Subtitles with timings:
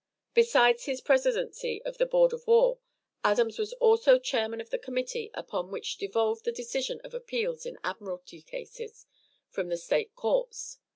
[0.33, 2.79] Besides his presidency of the board of war,
[3.23, 7.77] Adams was also chairman of the committee upon which devolved the decision of appeals in
[7.83, 9.05] admiralty cases
[9.51, 10.79] from the State courts.